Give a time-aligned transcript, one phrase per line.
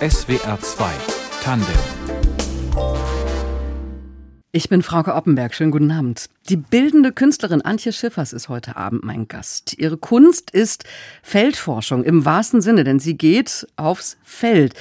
[0.00, 0.84] SWR 2
[1.42, 1.68] Tandem
[4.54, 5.54] ich bin Frauke Oppenberg.
[5.54, 6.28] Schönen guten Abend.
[6.50, 9.78] Die bildende Künstlerin Antje Schiffers ist heute Abend mein Gast.
[9.78, 10.84] Ihre Kunst ist
[11.22, 14.74] Feldforschung im wahrsten Sinne, denn sie geht aufs Feld.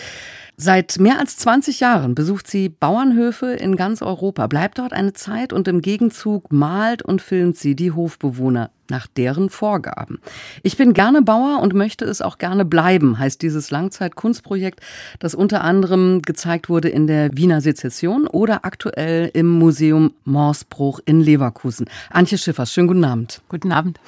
[0.58, 5.54] Seit mehr als 20 Jahren besucht sie Bauernhöfe in ganz Europa, bleibt dort eine Zeit
[5.54, 10.20] und im Gegenzug malt und filmt sie die Hofbewohner nach deren Vorgaben.
[10.62, 14.82] Ich bin gerne Bauer und möchte es auch gerne bleiben, heißt dieses Langzeitkunstprojekt,
[15.18, 21.22] das unter anderem gezeigt wurde in der Wiener Sezession oder aktuell im Museum Morsbruch in
[21.22, 21.90] Leverkusen.
[22.12, 23.42] Antje Schiffers, schönen guten Abend.
[23.50, 24.00] Guten Abend.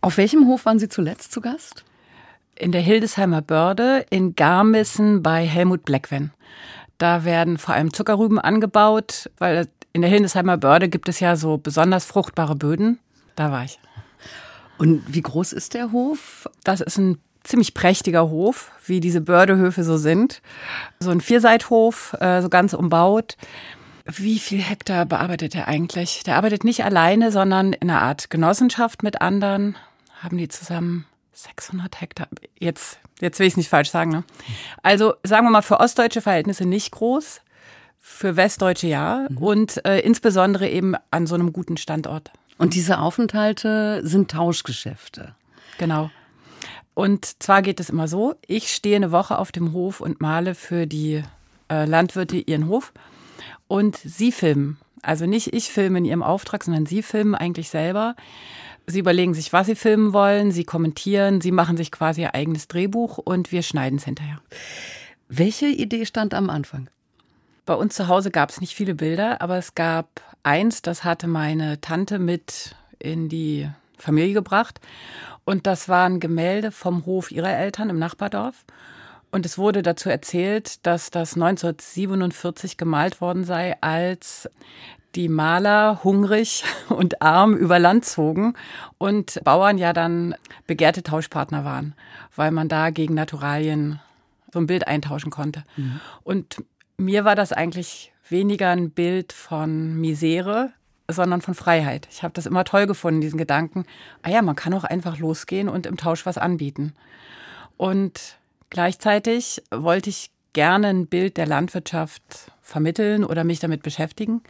[0.00, 1.84] Auf welchem Hof waren Sie zuletzt zu Gast?
[2.58, 6.32] In der Hildesheimer Börde in Garmissen bei Helmut Bleckwen.
[6.98, 11.58] Da werden vor allem Zuckerrüben angebaut, weil in der Hildesheimer Börde gibt es ja so
[11.58, 12.98] besonders fruchtbare Böden.
[13.36, 13.78] Da war ich.
[14.78, 16.48] Und wie groß ist der Hof?
[16.64, 20.42] Das ist ein ziemlich prächtiger Hof, wie diese Bördehöfe so sind.
[21.00, 23.36] So ein Vierseithof, äh, so ganz umbaut.
[24.04, 26.22] Wie viel Hektar bearbeitet er eigentlich?
[26.24, 29.76] Der arbeitet nicht alleine, sondern in einer Art Genossenschaft mit anderen.
[30.22, 31.06] Haben die zusammen
[31.38, 32.28] 600 Hektar.
[32.58, 34.10] Jetzt, jetzt will ich es nicht falsch sagen.
[34.10, 34.24] Ne?
[34.82, 37.40] Also sagen wir mal für ostdeutsche Verhältnisse nicht groß,
[38.00, 39.38] für westdeutsche ja mhm.
[39.38, 42.32] und äh, insbesondere eben an so einem guten Standort.
[42.58, 45.36] Und diese Aufenthalte sind Tauschgeschäfte.
[45.78, 46.10] Genau.
[46.94, 50.56] Und zwar geht es immer so, ich stehe eine Woche auf dem Hof und male
[50.56, 51.22] für die
[51.70, 52.92] äh, Landwirte ihren Hof
[53.68, 54.78] und sie filmen.
[55.02, 58.16] Also nicht ich filme in ihrem Auftrag, sondern sie filmen eigentlich selber.
[58.90, 62.68] Sie überlegen sich, was sie filmen wollen, sie kommentieren, sie machen sich quasi ihr eigenes
[62.68, 64.40] Drehbuch und wir schneiden es hinterher.
[65.28, 66.88] Welche Idee stand am Anfang?
[67.66, 71.26] Bei uns zu Hause gab es nicht viele Bilder, aber es gab eins, das hatte
[71.26, 74.80] meine Tante mit in die Familie gebracht.
[75.44, 78.64] Und das waren Gemälde vom Hof ihrer Eltern im Nachbardorf.
[79.30, 84.48] Und es wurde dazu erzählt, dass das 1947 gemalt worden sei, als
[85.18, 88.54] die Maler hungrig und arm über Land zogen
[88.98, 90.34] und Bauern ja dann
[90.68, 91.94] begehrte Tauschpartner waren,
[92.36, 94.00] weil man da gegen Naturalien
[94.52, 95.64] so ein Bild eintauschen konnte.
[95.76, 96.00] Mhm.
[96.22, 96.62] Und
[96.96, 100.70] mir war das eigentlich weniger ein Bild von Misere,
[101.08, 102.06] sondern von Freiheit.
[102.12, 103.86] Ich habe das immer toll gefunden, diesen Gedanken,
[104.22, 106.94] ah ja, man kann auch einfach losgehen und im Tausch was anbieten.
[107.76, 108.38] Und
[108.70, 114.42] gleichzeitig wollte ich gerne ein Bild der Landwirtschaft vermitteln oder mich damit beschäftigen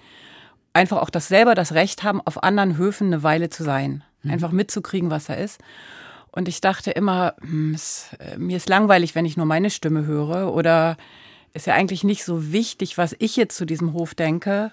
[0.73, 4.05] einfach auch das selber das Recht haben, auf anderen Höfen eine Weile zu sein.
[4.23, 4.31] Mhm.
[4.31, 5.61] Einfach mitzukriegen, was da ist.
[6.31, 10.07] Und ich dachte immer, hm, es, äh, mir ist langweilig, wenn ich nur meine Stimme
[10.07, 10.53] höre.
[10.55, 10.97] Oder
[11.55, 14.71] ist ja eigentlich nicht so wichtig, was ich jetzt zu diesem Hof denke.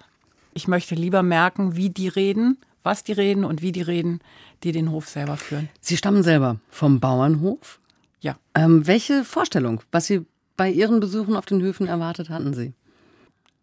[0.53, 4.19] Ich möchte lieber merken, wie die reden, was die reden und wie die reden,
[4.63, 5.69] die den Hof selber führen.
[5.81, 7.79] Sie stammen selber vom Bauernhof?
[8.21, 8.37] Ja.
[8.53, 10.25] Ähm, welche Vorstellung, was Sie
[10.57, 12.73] bei Ihren Besuchen auf den Höfen erwartet hatten Sie?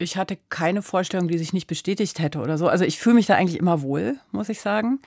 [0.02, 2.68] Ich hatte keine Vorstellung, die sich nicht bestätigt hätte oder so.
[2.68, 5.00] Also ich fühle mich da eigentlich immer wohl, muss ich sagen.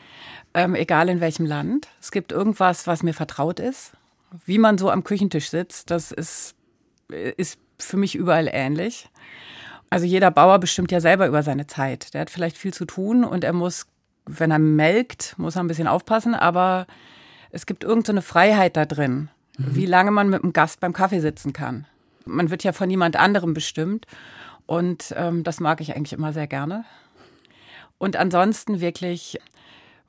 [0.53, 1.87] Ähm, egal in welchem Land.
[2.01, 3.93] Es gibt irgendwas, was mir vertraut ist.
[4.45, 6.55] Wie man so am Küchentisch sitzt, das ist,
[7.09, 9.09] ist für mich überall ähnlich.
[9.89, 12.13] Also jeder Bauer bestimmt ja selber über seine Zeit.
[12.13, 13.87] Der hat vielleicht viel zu tun und er muss,
[14.25, 16.87] wenn er melkt, muss er ein bisschen aufpassen, aber
[17.51, 19.75] es gibt irgendeine so Freiheit da drin, mhm.
[19.75, 21.85] wie lange man mit einem Gast beim Kaffee sitzen kann.
[22.25, 24.07] Man wird ja von niemand anderem bestimmt.
[24.65, 26.85] Und ähm, das mag ich eigentlich immer sehr gerne.
[27.97, 29.39] Und ansonsten wirklich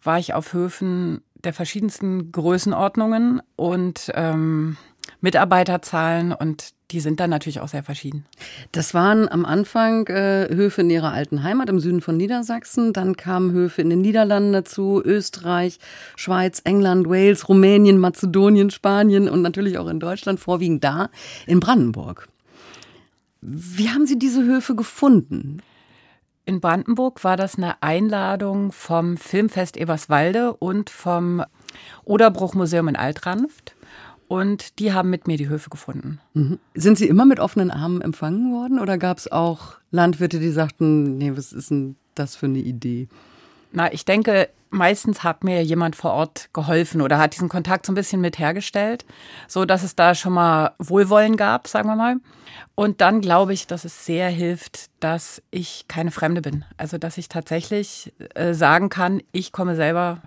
[0.03, 4.77] war ich auf Höfen der verschiedensten Größenordnungen und ähm,
[5.21, 8.27] Mitarbeiterzahlen und die sind dann natürlich auch sehr verschieden.
[8.72, 13.17] Das waren am Anfang äh, Höfe in ihrer alten Heimat im Süden von Niedersachsen, dann
[13.17, 15.78] kamen Höfe in den Niederlanden dazu, Österreich,
[16.17, 21.11] Schweiz, England, Wales, Rumänien, Mazedonien, Spanien und natürlich auch in Deutschland, vorwiegend da
[21.47, 22.28] in Brandenburg.
[23.41, 25.62] Wie haben Sie diese Höfe gefunden?
[26.44, 31.44] In Brandenburg war das eine Einladung vom Filmfest Eberswalde und vom
[32.04, 33.75] Oderbruchmuseum in Altranft.
[34.28, 36.20] Und die haben mit mir die Höfe gefunden.
[36.34, 36.58] Mhm.
[36.75, 41.16] Sind Sie immer mit offenen Armen empfangen worden oder gab es auch Landwirte, die sagten,
[41.19, 43.08] nee, was ist denn das für eine Idee?
[43.76, 47.93] Na, ich denke, meistens hat mir jemand vor Ort geholfen oder hat diesen Kontakt so
[47.93, 49.05] ein bisschen mit hergestellt,
[49.49, 52.17] so dass es da schon mal Wohlwollen gab, sagen wir mal.
[52.75, 56.64] Und dann glaube ich, dass es sehr hilft, dass ich keine Fremde bin.
[56.78, 60.23] Also, dass ich tatsächlich äh, sagen kann, ich komme selber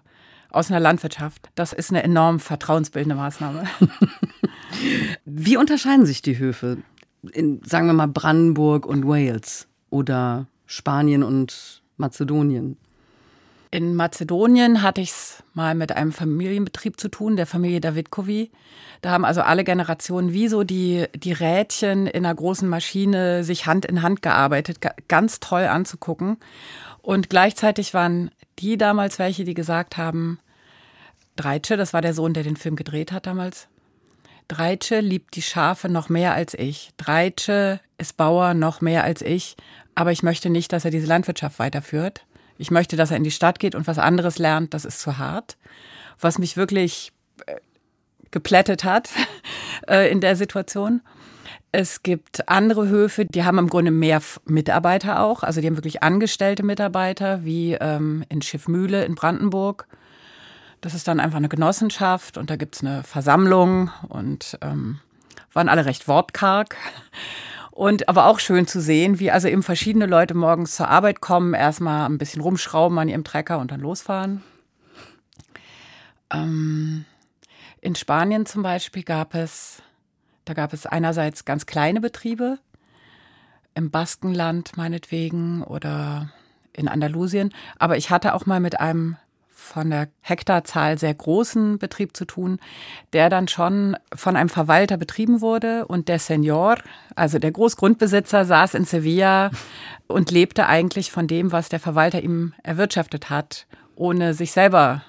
[0.51, 1.49] aus einer Landwirtschaft.
[1.55, 3.63] Das ist eine enorm vertrauensbildende Maßnahme.
[5.25, 6.77] Wie unterscheiden sich die Höfe
[7.31, 12.77] in, sagen wir mal, Brandenburg und Wales oder Spanien und Mazedonien?
[13.71, 18.49] In Mazedonien hatte ich es mal mit einem Familienbetrieb zu tun, der Familie Davidkovi.
[19.01, 23.67] Da haben also alle Generationen wie so die, die Rädchen in einer großen Maschine sich
[23.67, 24.79] Hand in Hand gearbeitet.
[25.07, 26.37] Ganz toll anzugucken.
[27.03, 30.39] Und gleichzeitig waren die damals welche, die gesagt haben,
[31.35, 33.67] Dreitsche, das war der Sohn, der den Film gedreht hat damals.
[34.47, 36.89] Dreitsche liebt die Schafe noch mehr als ich.
[36.97, 39.55] Dreitsche ist Bauer noch mehr als ich.
[39.93, 42.25] Aber ich möchte nicht, dass er diese Landwirtschaft weiterführt.
[42.59, 44.73] Ich möchte, dass er in die Stadt geht und was anderes lernt.
[44.73, 45.57] Das ist zu hart.
[46.19, 47.13] Was mich wirklich
[47.45, 47.55] äh,
[48.31, 49.09] geplättet hat
[49.89, 51.01] äh, in der Situation.
[51.71, 55.41] Es gibt andere Höfe, die haben im Grunde mehr Mitarbeiter auch.
[55.41, 59.87] Also die haben wirklich angestellte Mitarbeiter, wie ähm, in Schiffmühle in Brandenburg.
[60.81, 64.99] Das ist dann einfach eine Genossenschaft und da gibt's eine Versammlung und ähm,
[65.53, 66.75] waren alle recht wortkarg.
[67.79, 71.53] Und aber auch schön zu sehen, wie also eben verschiedene Leute morgens zur Arbeit kommen,
[71.53, 74.43] erstmal ein bisschen rumschrauben an ihrem Trecker und dann losfahren.
[76.29, 77.05] Ähm,
[77.79, 79.81] in Spanien zum Beispiel gab es,
[80.43, 82.59] da gab es einerseits ganz kleine Betriebe,
[83.75, 86.33] im Baskenland meinetwegen oder
[86.73, 87.53] in Andalusien.
[87.77, 89.15] Aber ich hatte auch mal mit einem
[89.69, 92.59] von der Hektarzahl sehr großen Betrieb zu tun,
[93.13, 96.77] der dann schon von einem Verwalter betrieben wurde und der Senior,
[97.15, 99.51] also der Großgrundbesitzer, saß in Sevilla
[100.07, 105.03] und lebte eigentlich von dem, was der Verwalter ihm erwirtschaftet hat, ohne sich selber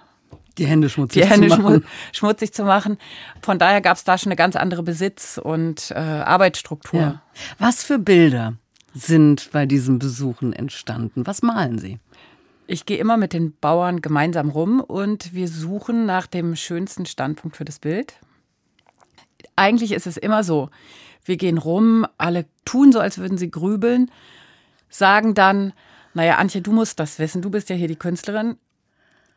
[0.58, 1.84] die Hände schmutzig, die Hände zu, machen.
[2.12, 2.98] schmutzig zu machen.
[3.40, 7.00] Von daher gab es da schon eine ganz andere Besitz- und äh, Arbeitsstruktur.
[7.00, 7.22] Ja.
[7.58, 8.54] Was für Bilder
[8.92, 11.26] sind bei diesen Besuchen entstanden?
[11.26, 11.98] Was malen Sie?
[12.72, 17.56] Ich gehe immer mit den Bauern gemeinsam rum und wir suchen nach dem schönsten Standpunkt
[17.56, 18.14] für das Bild.
[19.56, 20.70] Eigentlich ist es immer so,
[21.24, 24.08] wir gehen rum, alle tun so, als würden sie grübeln,
[24.88, 25.72] sagen dann,
[26.14, 28.56] naja, Antje, du musst das wissen, du bist ja hier die Künstlerin.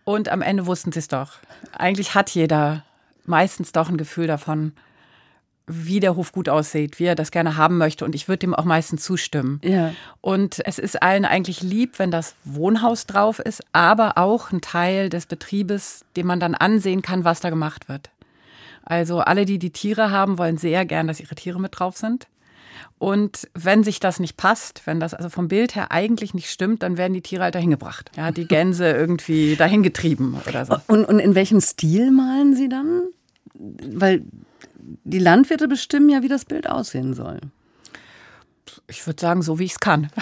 [0.04, 1.40] Und am Ende wussten sie es doch.
[1.72, 2.86] Eigentlich hat jeder
[3.26, 4.74] meistens doch ein Gefühl davon,
[5.66, 8.04] wie der Hof gut aussieht, wie er das gerne haben möchte.
[8.04, 9.62] Und ich würde dem auch meistens zustimmen.
[9.64, 9.94] Ja.
[10.22, 15.10] Und es ist allen eigentlich lieb, wenn das Wohnhaus drauf ist, aber auch ein Teil
[15.10, 18.10] des Betriebes, den man dann ansehen kann, was da gemacht wird.
[18.84, 22.28] Also alle, die die Tiere haben, wollen sehr gern, dass ihre Tiere mit drauf sind.
[22.98, 26.84] Und wenn sich das nicht passt, wenn das also vom Bild her eigentlich nicht stimmt,
[26.84, 28.12] dann werden die Tiere halt dahin gebracht.
[28.18, 30.78] Ja, die Gänse irgendwie dahin getrieben oder so.
[30.88, 33.04] Und, und in welchem Stil malen Sie dann?
[33.56, 34.24] Weil
[35.04, 37.40] die Landwirte bestimmen ja, wie das Bild aussehen soll.
[38.88, 40.10] Ich würde sagen, so wie ich es kann.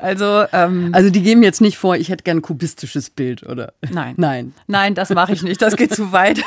[0.00, 3.72] Also, ähm, also die geben jetzt nicht vor, ich hätte gern ein kubistisches Bild, oder?
[3.90, 4.14] Nein.
[4.16, 4.54] Nein.
[4.68, 5.60] Nein, das mache ich nicht.
[5.60, 6.40] Das geht zu weit.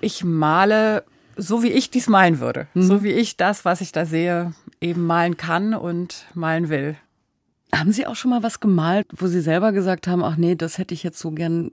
[0.00, 1.04] Ich male
[1.36, 2.66] so, wie ich dies malen würde.
[2.74, 2.82] Mhm.
[2.82, 6.96] So wie ich das, was ich da sehe, eben malen kann und malen will.
[7.74, 10.78] Haben Sie auch schon mal was gemalt, wo Sie selber gesagt haben, ach nee, das
[10.78, 11.70] hätte ich jetzt so gern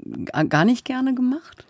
[0.50, 1.66] gar nicht gerne gemacht?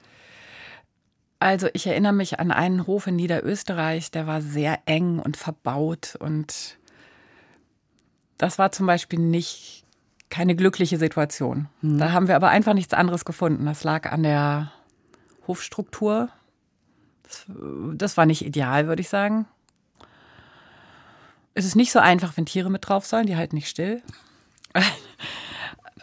[1.43, 6.15] Also ich erinnere mich an einen Hof in Niederösterreich, der war sehr eng und verbaut
[6.17, 6.77] und
[8.37, 9.83] das war zum Beispiel nicht
[10.29, 11.67] keine glückliche Situation.
[11.81, 11.97] Mhm.
[11.97, 13.65] Da haben wir aber einfach nichts anderes gefunden.
[13.65, 14.71] Das lag an der
[15.45, 16.29] Hofstruktur.
[17.23, 17.45] Das,
[17.95, 19.45] das war nicht ideal, würde ich sagen.
[21.55, 24.01] Es ist nicht so einfach, wenn Tiere mit drauf sollen, die halten nicht still.
[24.73, 24.81] Mhm.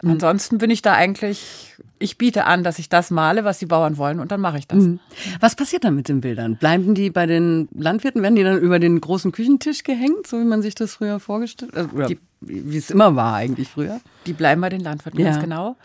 [0.11, 1.70] Ansonsten bin ich da eigentlich,
[2.01, 4.67] ich biete an, dass ich das male, was die Bauern wollen und dann mache ich
[4.67, 4.83] das.
[4.83, 4.99] Mhm.
[5.39, 6.57] Was passiert dann mit den Bildern?
[6.57, 10.43] Bleiben die bei den Landwirten, werden die dann über den großen Küchentisch gehängt, so wie
[10.43, 11.93] man sich das früher vorgestellt hat?
[11.93, 14.01] Oder die, wie es immer war eigentlich früher?
[14.25, 15.31] Die bleiben bei den Landwirten, ja.
[15.31, 15.75] ganz genau.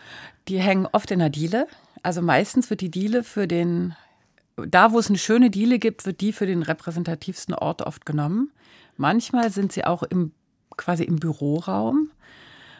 [0.47, 1.67] Die hängen oft in der Diele.
[2.03, 3.95] Also meistens wird die Diele für den,
[4.55, 8.51] da wo es eine schöne Diele gibt, wird die für den repräsentativsten Ort oft genommen.
[8.95, 10.31] Manchmal sind sie auch im,
[10.75, 12.09] quasi im Büroraum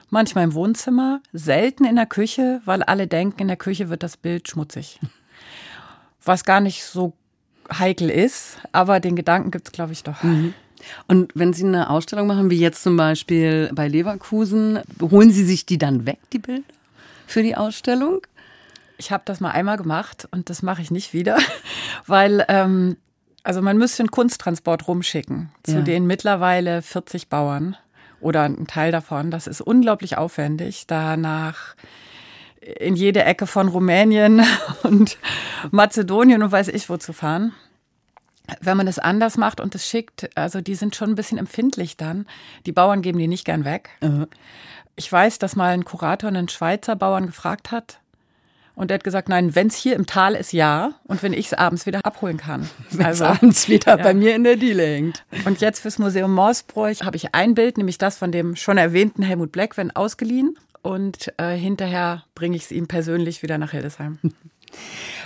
[0.10, 4.18] manchmal im Wohnzimmer, selten in der Küche, weil alle denken, in der Küche wird das
[4.18, 5.00] Bild schmutzig.
[6.24, 7.14] Was gar nicht so
[7.72, 10.24] heikel ist, aber den Gedanken gibt es, glaube ich, doch.
[10.24, 10.54] Mhm.
[11.08, 15.66] Und wenn Sie eine Ausstellung machen, wie jetzt zum Beispiel bei Leverkusen, holen Sie sich
[15.66, 16.64] die dann weg, die Bilder,
[17.26, 18.22] für die Ausstellung?
[18.98, 21.38] Ich habe das mal einmal gemacht und das mache ich nicht wieder,
[22.08, 22.98] weil ähm,
[23.44, 25.82] also man müsste einen Kunsttransport rumschicken zu ja.
[25.82, 27.78] den mittlerweile 40 Bauern
[28.20, 29.32] oder ein Teil davon.
[29.32, 31.76] Das ist unglaublich aufwendig, danach
[32.80, 34.44] in jede Ecke von Rumänien
[34.84, 35.18] und
[35.72, 37.54] Mazedonien und weiß ich wo zu fahren.
[38.62, 41.98] Wenn man das anders macht und es schickt, also die sind schon ein bisschen empfindlich
[41.98, 42.26] dann.
[42.66, 43.90] Die Bauern geben die nicht gern weg.
[44.02, 44.28] Mhm.
[44.96, 48.00] Ich weiß, dass mal ein Kurator einen Schweizer Bauern gefragt hat,
[48.78, 50.94] und er hat gesagt, nein, wenn es hier im Tal ist, ja.
[51.06, 52.70] Und wenn ich es abends wieder abholen kann.
[52.92, 54.04] Wenn es also, abends wieder ja.
[54.04, 55.26] bei mir in der Diele hängt.
[55.46, 59.24] Und jetzt fürs Museum Morsbräuch habe ich ein Bild, nämlich das von dem schon erwähnten
[59.24, 60.60] Helmut Blackwen, ausgeliehen.
[60.84, 64.20] und äh, hinterher bringe ich es ihm persönlich wieder nach Hildesheim.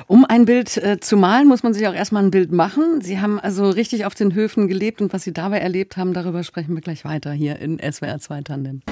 [0.06, 3.02] Um ein Bild äh, zu malen, muss man sich auch erstmal ein Bild machen.
[3.02, 6.44] Sie haben also richtig auf den Höfen gelebt und was Sie dabei erlebt haben, darüber
[6.44, 8.84] sprechen wir gleich weiter hier in SWR 2 Tandem.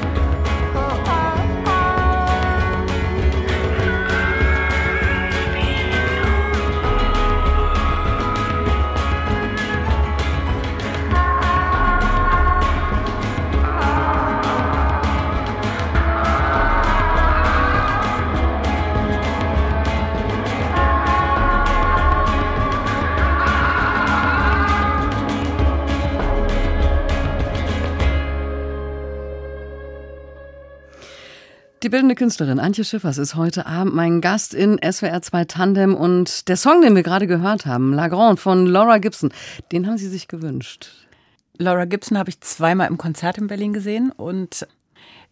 [31.81, 36.49] Die bildende Künstlerin Antje Schiffers ist heute Abend mein Gast in SWR 2 Tandem und
[36.49, 39.31] der Song, den wir gerade gehört haben, La Grande von Laura Gibson,
[39.71, 41.07] den haben Sie sich gewünscht.
[41.57, 44.67] Laura Gibson habe ich zweimal im Konzert in Berlin gesehen und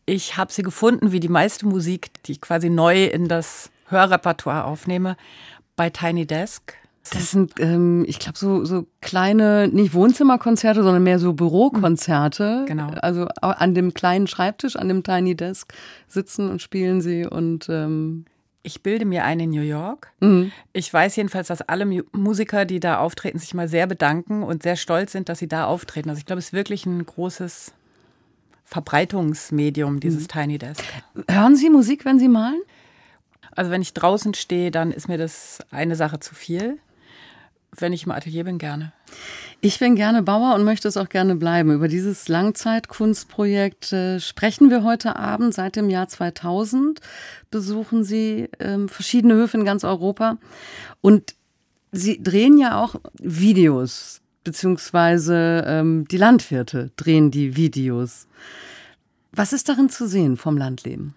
[0.05, 4.63] ich habe sie gefunden, wie die meiste Musik, die ich quasi neu in das Hörrepertoire
[4.63, 5.17] aufnehme,
[5.75, 6.73] bei Tiny Desk.
[7.09, 12.65] Das sind, ähm, ich glaube, so, so kleine, nicht Wohnzimmerkonzerte, sondern mehr so Bürokonzerte.
[12.67, 12.89] Genau.
[13.01, 15.73] Also an dem kleinen Schreibtisch, an dem Tiny Desk
[16.07, 18.25] sitzen und spielen sie und ähm
[18.63, 20.11] ich bilde mir ein in New York.
[20.19, 20.51] Mhm.
[20.73, 24.75] Ich weiß jedenfalls, dass alle Musiker, die da auftreten, sich mal sehr bedanken und sehr
[24.75, 26.09] stolz sind, dass sie da auftreten.
[26.09, 27.71] Also ich glaube, es ist wirklich ein großes
[28.65, 30.27] Verbreitungsmedium, dieses mhm.
[30.27, 30.83] Tiny Desk.
[31.29, 32.59] Hören Sie Musik, wenn Sie malen?
[33.55, 36.77] Also wenn ich draußen stehe, dann ist mir das eine Sache zu viel
[37.75, 38.93] wenn ich im Atelier bin, gerne.
[39.59, 41.71] Ich bin gerne Bauer und möchte es auch gerne bleiben.
[41.71, 45.53] Über dieses Langzeitkunstprojekt äh, sprechen wir heute Abend.
[45.53, 46.99] Seit dem Jahr 2000
[47.49, 50.37] besuchen Sie ähm, verschiedene Höfe in ganz Europa.
[51.01, 51.35] Und
[51.91, 58.27] Sie drehen ja auch Videos, beziehungsweise ähm, die Landwirte drehen die Videos.
[59.31, 61.15] Was ist darin zu sehen vom Landleben?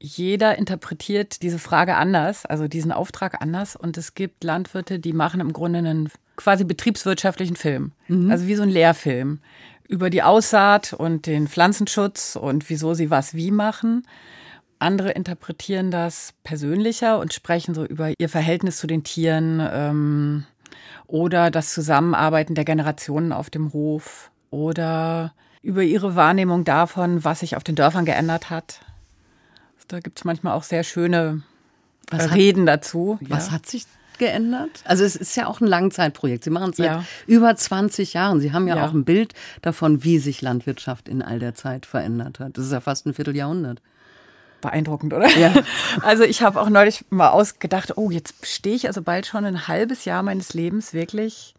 [0.00, 3.76] Jeder interpretiert diese Frage anders, also diesen Auftrag anders.
[3.76, 7.92] Und es gibt Landwirte, die machen im Grunde einen quasi betriebswirtschaftlichen Film.
[8.06, 8.30] Mhm.
[8.30, 9.40] Also wie so ein Lehrfilm
[9.88, 14.06] über die Aussaat und den Pflanzenschutz und wieso sie was wie machen.
[14.78, 20.44] Andere interpretieren das persönlicher und sprechen so über ihr Verhältnis zu den Tieren ähm,
[21.08, 27.56] oder das Zusammenarbeiten der Generationen auf dem Hof oder über ihre Wahrnehmung davon, was sich
[27.56, 28.80] auf den Dörfern geändert hat.
[29.88, 31.42] Da gibt es manchmal auch sehr schöne
[32.10, 33.18] was Reden hat, dazu.
[33.22, 33.52] Was ja.
[33.52, 33.84] hat sich
[34.18, 34.82] geändert?
[34.84, 36.44] Also es ist ja auch ein Langzeitprojekt.
[36.44, 37.04] Sie machen es seit ja.
[37.26, 38.40] über 20 Jahren.
[38.40, 41.86] Sie haben ja, ja, auch ein Bild davon, wie sich Landwirtschaft in all der Zeit
[41.86, 42.58] verändert hat.
[42.58, 43.80] Das ist ja fast ein Vierteljahrhundert.
[44.60, 45.28] Beeindruckend, oder?
[45.38, 45.54] Ja.
[46.02, 49.68] Also ich habe auch neulich mal ausgedacht, oh, jetzt stehe ich also bald schon ein
[49.68, 51.54] halbes Jahr meines Lebens wirklich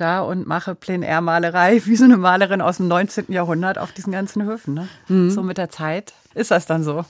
[0.00, 3.26] da und mache Plein-Air-Malerei wie so eine Malerin aus dem 19.
[3.28, 4.74] Jahrhundert auf diesen ganzen Höfen.
[4.74, 4.88] Ne?
[5.08, 5.30] Mhm.
[5.30, 7.04] So mit der Zeit ist das dann so.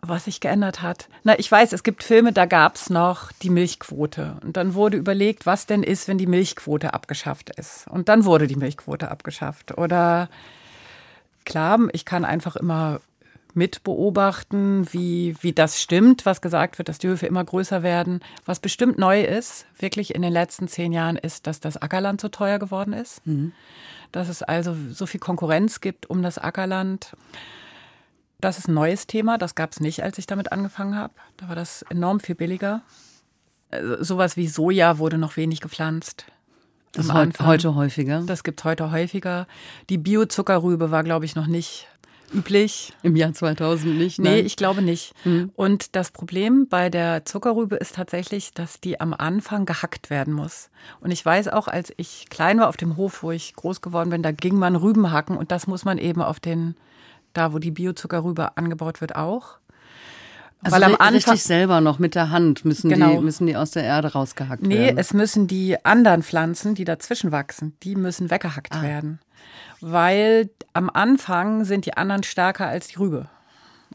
[0.00, 1.08] Was sich geändert hat.
[1.24, 4.36] Na, ich weiß, es gibt Filme, da gab es noch die Milchquote.
[4.42, 7.86] Und dann wurde überlegt, was denn ist, wenn die Milchquote abgeschafft ist.
[7.88, 9.76] Und dann wurde die Milchquote abgeschafft.
[9.76, 10.28] Oder
[11.44, 13.00] klar, ich kann einfach immer
[13.56, 18.20] mit beobachten, wie, wie das stimmt, was gesagt wird, dass die Höfe immer größer werden.
[18.44, 22.28] Was bestimmt neu ist, wirklich in den letzten zehn Jahren, ist, dass das Ackerland so
[22.28, 23.26] teuer geworden ist.
[23.26, 23.52] Mhm.
[24.12, 27.16] Dass es also so viel Konkurrenz gibt um das Ackerland.
[28.40, 31.14] Das ist ein neues Thema, das gab es nicht, als ich damit angefangen habe.
[31.38, 32.82] Da war das enorm viel billiger.
[33.70, 36.26] Also, sowas wie Soja wurde noch wenig gepflanzt.
[36.92, 38.22] Das ist heute häufiger.
[38.26, 39.46] Das gibt es heute häufiger.
[39.90, 41.88] Die Biozuckerrübe war, glaube ich, noch nicht
[42.32, 42.92] üblich.
[43.02, 44.18] Im Jahr 2000 nicht?
[44.18, 44.34] Nein.
[44.34, 45.14] Nee, ich glaube nicht.
[45.24, 45.50] Mhm.
[45.54, 50.70] Und das Problem bei der Zuckerrübe ist tatsächlich, dass die am Anfang gehackt werden muss.
[51.00, 54.10] Und ich weiß auch, als ich klein war auf dem Hof, wo ich groß geworden
[54.10, 56.76] bin, da ging man Rüben hacken und das muss man eben auf den,
[57.32, 59.58] da wo die Biozuckerrübe angebaut wird, auch.
[60.62, 63.16] Also Weil am Anfang richtig selber noch mit der Hand müssen genau.
[63.16, 64.94] die müssen die aus der Erde rausgehackt nee, werden.
[64.94, 68.82] Nee, es müssen die anderen Pflanzen, die dazwischen wachsen, die müssen weggehackt ah.
[68.82, 69.20] werden
[69.80, 73.26] weil am Anfang sind die anderen stärker als die Rübe.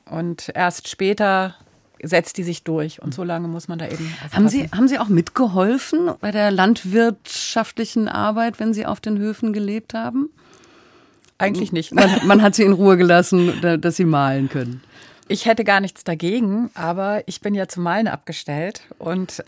[0.06, 1.56] Und erst später
[2.04, 3.02] setzt die sich durch.
[3.02, 4.12] Und so lange muss man da eben.
[4.32, 9.54] Haben Sie, haben Sie auch mitgeholfen bei der landwirtschaftlichen Arbeit, wenn Sie auf den Höfen
[9.54, 10.30] gelebt haben?
[11.38, 11.94] Eigentlich nicht.
[11.94, 14.82] Man, man hat Sie in Ruhe gelassen, dass Sie malen können.
[15.32, 19.44] Ich hätte gar nichts dagegen, aber ich bin ja zum Malen abgestellt und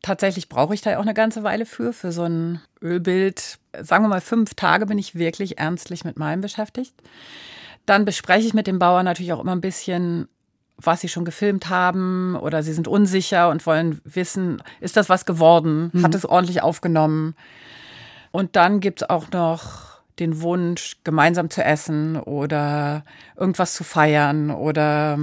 [0.00, 3.58] Tatsächlich brauche ich da auch eine ganze Weile für, für so ein Ölbild.
[3.80, 6.94] Sagen wir mal, fünf Tage bin ich wirklich ernstlich mit meinem beschäftigt.
[7.84, 10.28] Dann bespreche ich mit dem Bauern natürlich auch immer ein bisschen,
[10.76, 15.26] was sie schon gefilmt haben oder sie sind unsicher und wollen wissen, ist das was
[15.26, 15.90] geworden?
[15.92, 16.04] Mhm.
[16.04, 17.34] Hat es ordentlich aufgenommen?
[18.30, 23.04] Und dann gibt es auch noch den Wunsch, gemeinsam zu essen oder
[23.36, 25.18] irgendwas zu feiern oder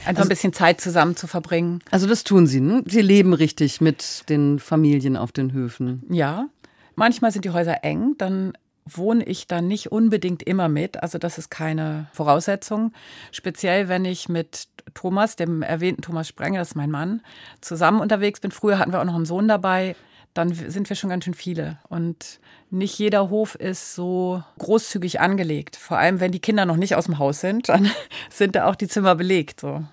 [0.00, 1.80] Einfach also, ein bisschen Zeit zusammen zu verbringen.
[1.90, 2.82] Also das tun Sie, ne?
[2.86, 6.02] Sie leben richtig mit den Familien auf den Höfen.
[6.08, 6.48] Ja.
[6.94, 8.52] Manchmal sind die Häuser eng, dann
[8.84, 11.02] wohne ich da nicht unbedingt immer mit.
[11.02, 12.92] Also das ist keine Voraussetzung.
[13.30, 17.22] Speziell, wenn ich mit Thomas, dem erwähnten Thomas Sprenger, das ist mein Mann,
[17.60, 18.50] zusammen unterwegs bin.
[18.50, 19.94] Früher hatten wir auch noch einen Sohn dabei.
[20.34, 21.78] Dann sind wir schon ganz schön viele.
[21.88, 25.76] Und nicht jeder Hof ist so großzügig angelegt.
[25.76, 27.90] Vor allem, wenn die Kinder noch nicht aus dem Haus sind, dann
[28.30, 29.60] sind da auch die Zimmer belegt.
[29.60, 29.84] So.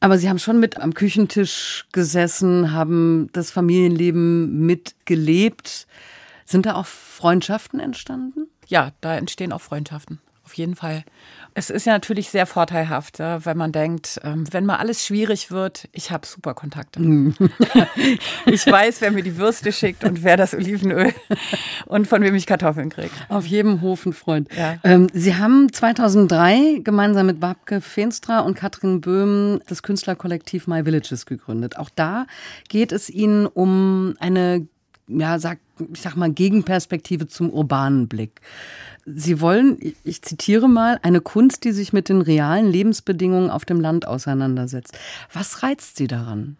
[0.00, 5.86] Aber Sie haben schon mit am Küchentisch gesessen, haben das Familienleben mitgelebt.
[6.44, 8.46] Sind da auch Freundschaften entstanden?
[8.66, 10.20] Ja, da entstehen auch Freundschaften.
[10.52, 11.02] Auf jeden Fall.
[11.54, 15.88] Es ist ja natürlich sehr vorteilhaft, wenn man denkt, ähm, wenn mal alles schwierig wird,
[15.92, 17.00] ich habe super Kontakte.
[17.00, 17.34] Mhm.
[18.44, 21.14] ich weiß, wer mir die Würste schickt und wer das Olivenöl
[21.86, 23.12] und von wem ich Kartoffeln kriege.
[23.30, 24.50] Auf jedem Hof ein Freund.
[24.54, 24.76] Ja.
[24.84, 31.24] Ähm, Sie haben 2003 gemeinsam mit Babke Feenstra und Katrin Böhm das Künstlerkollektiv My Villages
[31.24, 31.78] gegründet.
[31.78, 32.26] Auch da
[32.68, 34.66] geht es Ihnen um eine
[35.08, 35.58] ja, sag,
[35.92, 38.40] ich sag mal, Gegenperspektive zum urbanen Blick.
[39.04, 43.80] Sie wollen, ich zitiere mal, eine Kunst, die sich mit den realen Lebensbedingungen auf dem
[43.80, 44.96] Land auseinandersetzt.
[45.32, 46.56] Was reizt Sie daran?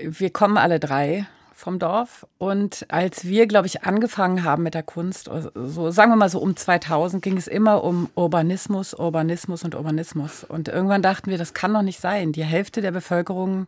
[0.00, 1.26] Wir kommen alle drei
[1.58, 2.24] vom Dorf.
[2.38, 6.38] Und als wir, glaube ich, angefangen haben mit der Kunst, so sagen wir mal so
[6.38, 10.44] um 2000, ging es immer um Urbanismus, Urbanismus und Urbanismus.
[10.44, 12.30] Und irgendwann dachten wir, das kann doch nicht sein.
[12.30, 13.66] Die Hälfte der Bevölkerung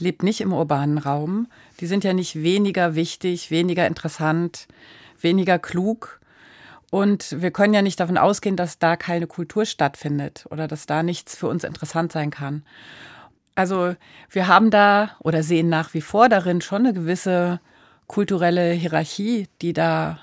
[0.00, 1.48] lebt nicht im urbanen Raum.
[1.80, 4.66] Die sind ja nicht weniger wichtig, weniger interessant,
[5.20, 6.20] weniger klug.
[6.90, 11.02] Und wir können ja nicht davon ausgehen, dass da keine Kultur stattfindet oder dass da
[11.02, 12.62] nichts für uns interessant sein kann.
[13.54, 13.96] Also
[14.30, 17.60] wir haben da oder sehen nach wie vor darin schon eine gewisse
[18.06, 20.20] kulturelle Hierarchie, die da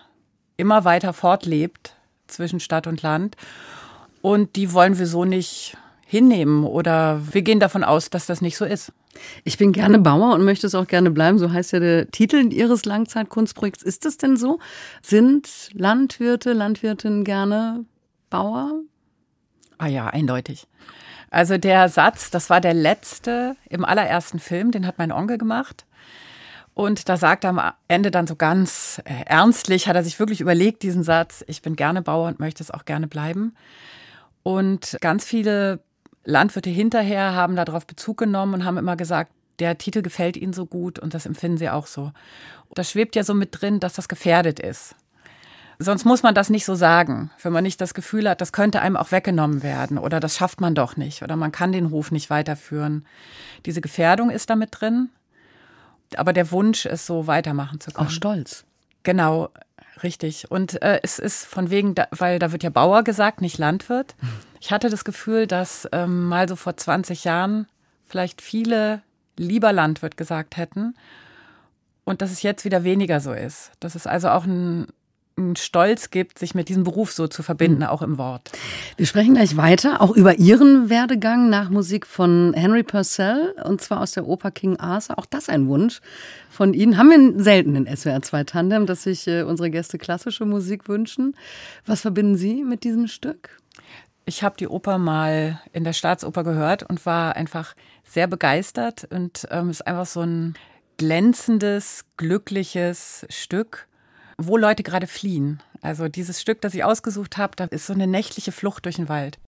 [0.56, 1.96] immer weiter fortlebt
[2.28, 3.36] zwischen Stadt und Land.
[4.22, 5.76] Und die wollen wir so nicht
[6.06, 8.94] hinnehmen oder wir gehen davon aus, dass das nicht so ist.
[9.44, 11.38] Ich bin gerne Bauer und möchte es auch gerne bleiben.
[11.38, 13.84] So heißt ja der Titel Ihres Langzeitkunstprojekts.
[13.84, 14.60] Ist es denn so?
[15.02, 17.86] Sind Landwirte, Landwirtinnen gerne
[18.30, 18.82] Bauer?
[19.78, 20.68] Ah ja, eindeutig.
[21.30, 25.86] Also der Satz, das war der letzte im allerersten Film, den hat mein Onkel gemacht.
[26.76, 30.42] Und da sagt er am Ende dann so ganz äh, ernstlich, hat er sich wirklich
[30.42, 33.56] überlegt, diesen Satz, ich bin gerne Bauer und möchte es auch gerne bleiben.
[34.42, 35.80] Und ganz viele
[36.26, 40.66] Landwirte hinterher haben darauf Bezug genommen und haben immer gesagt, der Titel gefällt ihnen so
[40.66, 42.12] gut und das empfinden sie auch so.
[42.74, 44.96] Da schwebt ja so mit drin, dass das gefährdet ist.
[45.80, 48.82] Sonst muss man das nicht so sagen, wenn man nicht das Gefühl hat, das könnte
[48.82, 52.12] einem auch weggenommen werden oder das schafft man doch nicht oder man kann den Hof
[52.12, 53.06] nicht weiterführen.
[53.66, 55.10] Diese Gefährdung ist damit drin,
[56.16, 58.08] aber der Wunsch ist so weitermachen zu können.
[58.08, 58.66] Auch Stolz.
[59.04, 59.50] Genau,
[60.04, 60.52] richtig.
[60.52, 64.16] Und äh, es ist von wegen, da, weil da wird ja Bauer gesagt, nicht Landwirt.
[64.60, 67.68] Ich hatte das Gefühl, dass ähm, mal so vor 20 Jahren
[68.08, 69.02] vielleicht viele
[69.38, 70.96] lieber Landwirt gesagt hätten
[72.04, 73.72] und dass es jetzt wieder weniger so ist.
[73.80, 74.88] Dass es also auch ein,
[75.56, 77.88] Stolz gibt, sich mit diesem Beruf so zu verbinden, mhm.
[77.88, 78.52] auch im Wort.
[78.98, 84.02] Wir sprechen gleich weiter, auch über Ihren Werdegang nach Musik von Henry Purcell, und zwar
[84.02, 85.18] aus der Oper King Arthur.
[85.18, 86.02] Auch das ein Wunsch
[86.50, 86.98] von Ihnen.
[86.98, 91.36] Haben wir selten in SWR 2 Tandem, dass sich äh, unsere Gäste klassische Musik wünschen.
[91.86, 93.60] Was verbinden Sie mit diesem Stück?
[94.26, 99.48] Ich habe die Oper mal in der Staatsoper gehört und war einfach sehr begeistert und
[99.52, 100.54] ähm, ist einfach so ein
[100.98, 103.88] glänzendes, glückliches Stück,
[104.38, 105.62] wo Leute gerade fliehen.
[105.82, 109.10] Also dieses Stück, das ich ausgesucht habe, da ist so eine nächtliche Flucht durch den
[109.10, 109.40] Wald.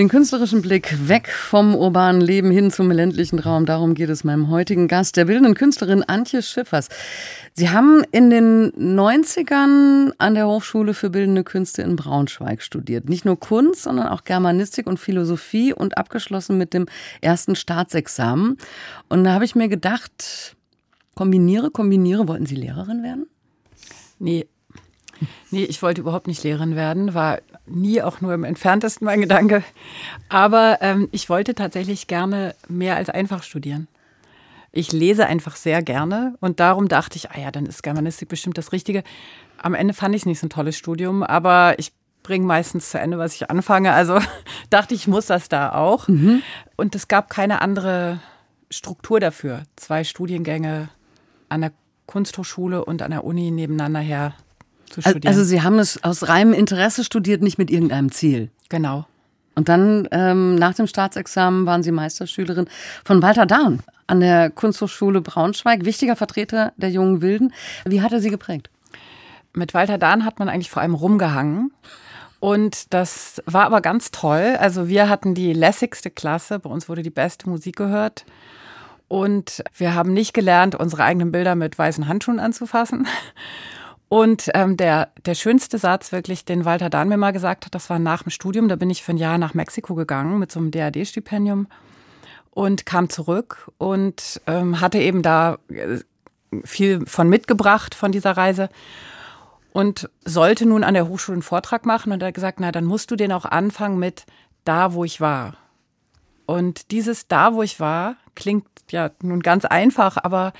[0.00, 3.66] Den künstlerischen Blick weg vom urbanen Leben hin zum ländlichen Raum.
[3.66, 6.88] Darum geht es meinem heutigen Gast, der bildenden Künstlerin Antje Schiffers.
[7.52, 13.10] Sie haben in den 90ern an der Hochschule für Bildende Künste in Braunschweig studiert.
[13.10, 16.86] Nicht nur Kunst, sondern auch Germanistik und Philosophie und abgeschlossen mit dem
[17.20, 18.56] ersten Staatsexamen.
[19.10, 20.56] Und da habe ich mir gedacht,
[21.14, 22.26] kombiniere, kombiniere.
[22.26, 23.26] Wollten Sie Lehrerin werden?
[24.18, 24.46] Nee,
[25.50, 29.62] Nee, ich wollte überhaupt nicht Lehrerin werden, war nie auch nur im entferntesten mein Gedanke.
[30.28, 33.88] Aber ähm, ich wollte tatsächlich gerne mehr als einfach studieren.
[34.72, 38.56] Ich lese einfach sehr gerne und darum dachte ich, ah ja, dann ist Germanistik bestimmt
[38.56, 39.02] das Richtige.
[39.58, 41.92] Am Ende fand ich es nicht so ein tolles Studium, aber ich
[42.22, 43.92] bringe meistens zu Ende, was ich anfange.
[43.92, 44.20] Also
[44.70, 46.06] dachte ich, muss das da auch.
[46.06, 46.42] Mhm.
[46.76, 48.20] Und es gab keine andere
[48.70, 49.64] Struktur dafür.
[49.74, 50.88] Zwei Studiengänge
[51.48, 51.72] an der
[52.06, 54.34] Kunsthochschule und an der Uni nebeneinander her
[54.90, 55.26] zu studieren.
[55.26, 58.50] Also Sie haben es aus reinem Interesse studiert, nicht mit irgendeinem Ziel.
[58.68, 59.06] Genau.
[59.54, 62.68] Und dann ähm, nach dem Staatsexamen waren Sie Meisterschülerin
[63.04, 67.52] von Walter Dahn an der Kunsthochschule Braunschweig, wichtiger Vertreter der jungen Wilden.
[67.84, 68.70] Wie hat er Sie geprägt?
[69.52, 71.72] Mit Walter Dahn hat man eigentlich vor allem rumgehangen.
[72.38, 74.56] Und das war aber ganz toll.
[74.58, 78.24] Also wir hatten die lässigste Klasse, bei uns wurde die beste Musik gehört.
[79.08, 83.06] Und wir haben nicht gelernt, unsere eigenen Bilder mit weißen Handschuhen anzufassen.
[84.10, 87.88] Und ähm, der, der schönste Satz wirklich, den Walter Dahn mir mal gesagt hat, das
[87.90, 88.68] war nach dem Studium.
[88.68, 91.68] Da bin ich für ein Jahr nach Mexiko gegangen mit so einem DAD-Stipendium
[92.50, 96.00] und kam zurück und ähm, hatte eben da äh,
[96.64, 98.68] viel von mitgebracht von dieser Reise
[99.72, 102.86] und sollte nun an der Hochschule einen Vortrag machen und er hat gesagt, na, dann
[102.86, 104.26] musst du den auch anfangen mit
[104.64, 105.56] da, wo ich war.
[106.46, 110.52] Und dieses da, wo ich war, klingt ja nun ganz einfach, aber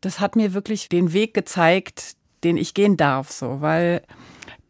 [0.00, 4.02] das hat mir wirklich den Weg gezeigt, den ich gehen darf, so, weil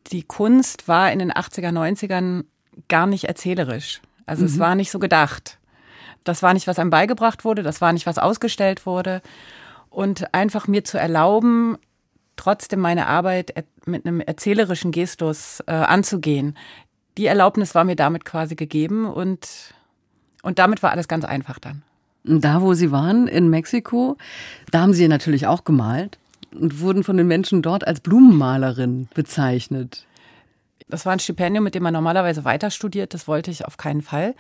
[0.09, 2.45] die Kunst war in den 80er, 90ern
[2.89, 4.01] gar nicht erzählerisch.
[4.27, 4.49] Also mhm.
[4.49, 5.59] es war nicht so gedacht.
[6.25, 9.23] Das war nicht, was einem beigebracht wurde, das war nicht, was ausgestellt wurde.
[9.89, 11.77] Und einfach mir zu erlauben,
[12.37, 16.57] trotzdem meine Arbeit mit einem erzählerischen Gestus äh, anzugehen,
[17.19, 19.75] die Erlaubnis war mir damit quasi gegeben und,
[20.43, 21.83] und damit war alles ganz einfach dann.
[22.23, 24.17] Da, wo Sie waren, in Mexiko,
[24.71, 26.20] da haben Sie natürlich auch gemalt
[26.55, 30.07] und wurden von den Menschen dort als Blumenmalerin bezeichnet.
[30.89, 33.15] Das war ein Stipendium, mit dem man normalerweise weiter studiert.
[33.15, 34.35] Das wollte ich auf keinen Fall.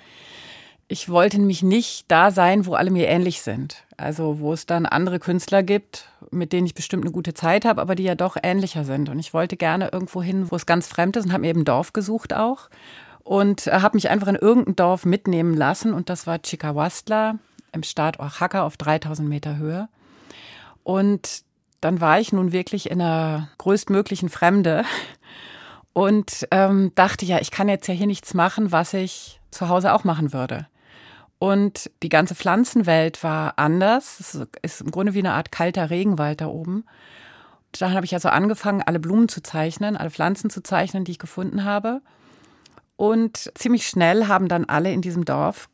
[0.89, 3.85] Ich wollte nämlich nicht da sein, wo alle mir ähnlich sind.
[3.97, 7.81] Also wo es dann andere Künstler gibt, mit denen ich bestimmt eine gute Zeit habe,
[7.81, 9.09] aber die ja doch ähnlicher sind.
[9.09, 11.65] Und ich wollte gerne irgendwo hin, wo es ganz fremd ist und habe mir eben
[11.65, 12.71] Dorf gesucht auch.
[13.23, 15.93] Und äh, habe mich einfach in irgendein Dorf mitnehmen lassen.
[15.95, 17.39] Und das war Chicahuastla
[17.71, 19.89] im Staat Oaxaca auf 3000 Meter Höhe.
[20.83, 21.45] Und
[21.81, 24.85] dann war ich nun wirklich in der größtmöglichen Fremde
[25.93, 29.93] und ähm, dachte, ja, ich kann jetzt ja hier nichts machen, was ich zu Hause
[29.93, 30.67] auch machen würde.
[31.39, 34.21] Und die ganze Pflanzenwelt war anders.
[34.21, 36.85] Es ist im Grunde wie eine Art kalter Regenwald da oben.
[37.73, 41.13] Und dann habe ich also angefangen, alle Blumen zu zeichnen, alle Pflanzen zu zeichnen, die
[41.13, 42.03] ich gefunden habe.
[42.97, 45.71] Und ziemlich schnell haben dann alle in diesem Dorf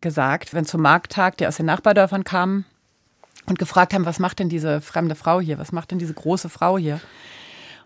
[0.00, 2.64] gesagt, wenn zum Markttag, die aus den Nachbardörfern kamen,
[3.46, 5.58] und gefragt haben, was macht denn diese fremde Frau hier?
[5.58, 7.00] Was macht denn diese große Frau hier?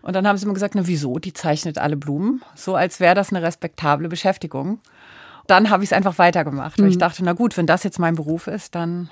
[0.01, 1.17] Und dann haben sie mir gesagt, na wieso?
[1.17, 4.79] Die zeichnet alle Blumen, so als wäre das eine respektable Beschäftigung.
[5.47, 6.91] Dann habe ich es einfach weitergemacht, weil mhm.
[6.91, 9.09] ich dachte, na gut, wenn das jetzt mein Beruf ist, dann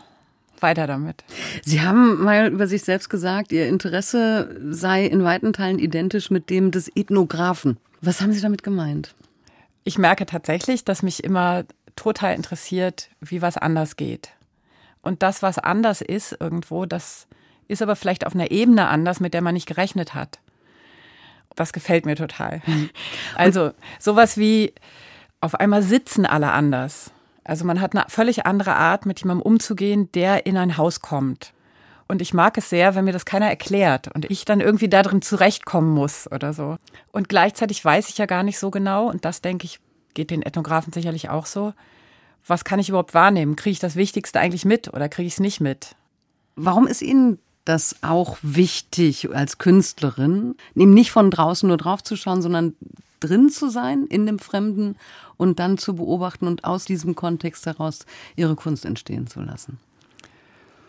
[0.60, 1.24] weiter damit.
[1.64, 6.50] Sie haben mal über sich selbst gesagt, Ihr Interesse sei in weiten Teilen identisch mit
[6.50, 7.78] dem des Ethnographen.
[8.02, 9.16] Was haben Sie damit gemeint?
[9.84, 11.64] Ich merke tatsächlich, dass mich immer
[11.96, 14.30] total interessiert, wie was anders geht.
[15.04, 17.28] Und das, was anders ist irgendwo, das
[17.68, 20.40] ist aber vielleicht auf einer Ebene anders, mit der man nicht gerechnet hat.
[21.56, 22.62] Das gefällt mir total.
[22.66, 22.90] Mhm.
[23.36, 24.74] Also sowas wie
[25.42, 27.12] auf einmal sitzen alle anders.
[27.44, 31.54] Also man hat eine völlig andere Art, mit jemandem umzugehen, der in ein Haus kommt.
[32.08, 35.04] Und ich mag es sehr, wenn mir das keiner erklärt und ich dann irgendwie da
[35.04, 36.78] drin zurechtkommen muss oder so.
[37.12, 39.80] Und gleichzeitig weiß ich ja gar nicht so genau, und das denke ich,
[40.14, 41.74] geht den Ethnografen sicherlich auch so,
[42.46, 43.56] was kann ich überhaupt wahrnehmen?
[43.56, 45.96] Kriege ich das Wichtigste eigentlich mit oder kriege ich es nicht mit?
[46.56, 52.16] Warum ist Ihnen das auch wichtig als Künstlerin, eben nicht von draußen nur drauf zu
[52.16, 52.76] schauen, sondern
[53.20, 54.98] drin zu sein in dem Fremden
[55.38, 59.80] und dann zu beobachten und aus diesem Kontext heraus ihre Kunst entstehen zu lassen?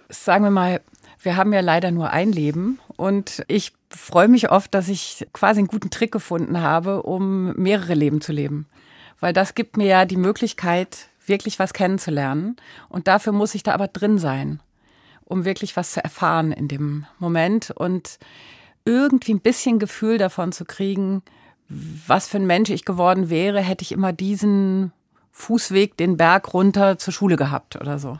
[0.08, 0.80] Sagen wir mal,
[1.22, 5.60] wir haben ja leider nur ein Leben und ich freue mich oft, dass ich quasi
[5.60, 8.66] einen guten Trick gefunden habe, um mehrere Leben zu leben.
[9.20, 12.56] Weil das gibt mir ja die Möglichkeit, wirklich was kennenzulernen.
[12.88, 14.60] Und dafür muss ich da aber drin sein,
[15.24, 18.18] um wirklich was zu erfahren in dem Moment und
[18.84, 21.22] irgendwie ein bisschen Gefühl davon zu kriegen,
[21.68, 24.92] was für ein Mensch ich geworden wäre, hätte ich immer diesen
[25.32, 28.18] Fußweg den Berg runter zur Schule gehabt oder so.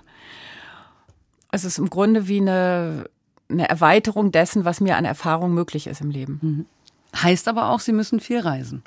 [1.53, 3.09] Es ist im Grunde wie eine,
[3.49, 6.39] eine Erweiterung dessen, was mir an Erfahrung möglich ist im Leben.
[6.43, 6.67] Mhm.
[7.23, 8.83] Heißt aber auch, Sie müssen viel reisen.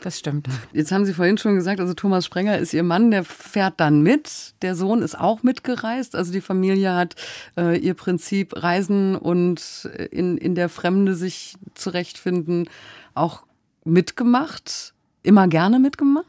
[0.00, 0.48] Das stimmt.
[0.72, 4.00] Jetzt haben Sie vorhin schon gesagt, also Thomas Sprenger ist Ihr Mann, der fährt dann
[4.02, 4.54] mit.
[4.62, 6.14] Der Sohn ist auch mitgereist.
[6.14, 7.16] Also die Familie hat
[7.56, 12.68] äh, ihr Prinzip Reisen und äh, in, in der Fremde sich zurechtfinden
[13.14, 13.42] auch
[13.84, 14.94] mitgemacht.
[15.24, 16.26] Immer gerne mitgemacht?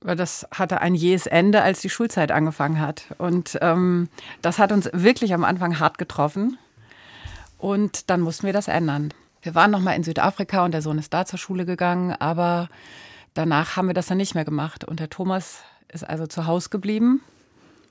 [0.00, 3.04] Das hatte ein jähes Ende, als die Schulzeit angefangen hat.
[3.18, 4.08] Und ähm,
[4.40, 6.58] das hat uns wirklich am Anfang hart getroffen.
[7.58, 9.12] Und dann mussten wir das ändern.
[9.46, 12.68] Wir waren noch mal in Südafrika und der Sohn ist da zur Schule gegangen, aber
[13.32, 14.84] danach haben wir das dann nicht mehr gemacht.
[14.84, 17.20] Und der Thomas ist also zu Hause geblieben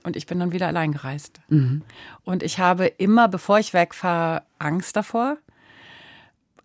[0.04, 1.39] und ich bin dann wieder allein gereist.
[1.48, 1.82] Mhm.
[2.26, 5.38] Und ich habe immer, bevor ich wegfahre, Angst davor.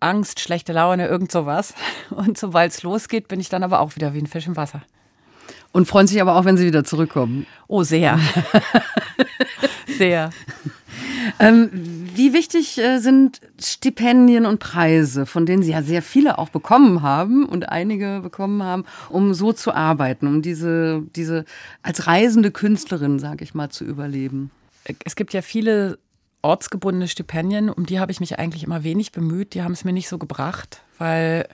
[0.01, 1.73] Angst, schlechte Laune, irgend sowas.
[2.09, 4.81] Und sobald es losgeht, bin ich dann aber auch wieder wie ein Fisch im Wasser.
[5.71, 7.45] Und freuen sich aber auch, wenn sie wieder zurückkommen.
[7.67, 8.19] Oh, sehr.
[9.97, 10.31] sehr.
[11.39, 11.69] Ähm,
[12.15, 17.01] wie wichtig äh, sind Stipendien und Preise, von denen Sie ja sehr viele auch bekommen
[17.01, 21.45] haben und einige bekommen haben, um so zu arbeiten, um diese, diese
[21.83, 24.51] als reisende Künstlerin, sage ich mal, zu überleben?
[25.05, 25.99] Es gibt ja viele
[26.41, 29.53] ortsgebundene Stipendien, um die habe ich mich eigentlich immer wenig bemüht.
[29.53, 31.47] Die haben es mir nicht so gebracht, weil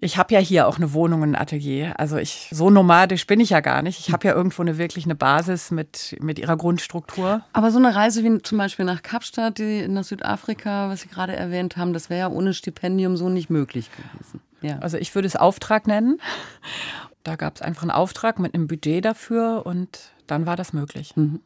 [0.00, 1.98] ich habe ja hier auch eine Wohnung und ein Atelier.
[1.98, 4.00] Also ich so nomadisch bin ich ja gar nicht.
[4.00, 7.42] Ich habe ja irgendwo eine wirklich eine Basis mit mit ihrer Grundstruktur.
[7.52, 11.34] Aber so eine Reise wie zum Beispiel nach Kapstadt, die nach Südafrika, was Sie gerade
[11.34, 14.40] erwähnt haben, das wäre ja ohne Stipendium so nicht möglich gewesen.
[14.62, 14.78] Ja.
[14.78, 16.20] Also ich würde es Auftrag nennen.
[17.24, 21.14] Da gab es einfach einen Auftrag mit einem Budget dafür und dann war das möglich.
[21.16, 21.40] Mhm.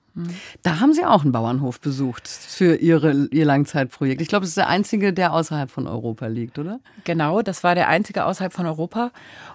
[0.63, 4.21] Da haben Sie auch einen Bauernhof besucht für Ihre, Ihr Langzeitprojekt.
[4.21, 6.81] Ich glaube, es ist der einzige, der außerhalb von Europa liegt, oder?
[7.05, 9.11] Genau, das war der einzige außerhalb von Europa.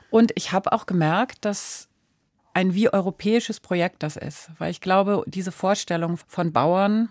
[0.10, 1.88] Und ich habe auch gemerkt, dass
[2.58, 4.50] ein wie europäisches Projekt das ist.
[4.58, 7.10] Weil ich glaube, diese Vorstellung von Bauern,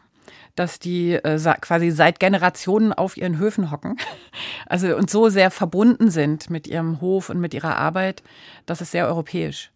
[0.56, 3.96] dass die äh, quasi seit Generationen auf ihren Höfen hocken,
[4.66, 8.24] also und so sehr verbunden sind mit ihrem Hof und mit ihrer Arbeit,
[8.66, 9.70] das ist sehr europäisch.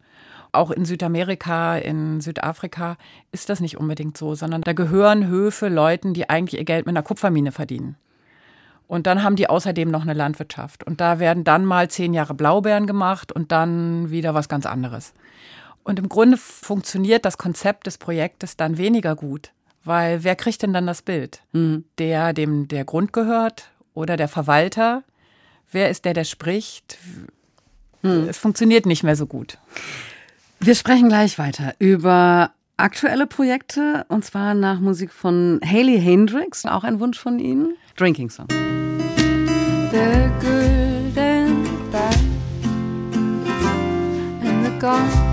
[0.52, 2.96] Auch in Südamerika, in Südafrika
[3.32, 6.94] ist das nicht unbedingt so, sondern da gehören Höfe Leuten, die eigentlich ihr Geld mit
[6.94, 7.96] einer Kupfermine verdienen.
[8.86, 10.82] Und dann haben die außerdem noch eine Landwirtschaft.
[10.82, 15.14] Und da werden dann mal zehn Jahre Blaubeeren gemacht und dann wieder was ganz anderes.
[15.84, 19.52] Und im Grunde funktioniert das Konzept des Projektes dann weniger gut,
[19.84, 21.42] weil wer kriegt denn dann das Bild?
[21.52, 21.84] Mhm.
[21.98, 25.04] Der, dem der Grund gehört oder der Verwalter?
[25.70, 26.98] Wer ist der, der spricht?
[28.02, 28.28] Mhm.
[28.28, 29.58] Es funktioniert nicht mehr so gut.
[30.62, 36.84] Wir sprechen gleich weiter über aktuelle Projekte und zwar nach Musik von Haley Hendrix, auch
[36.84, 37.76] ein Wunsch von Ihnen.
[37.96, 38.46] Drinking Song.
[38.50, 42.14] The good and the bad
[44.42, 45.29] and the gone.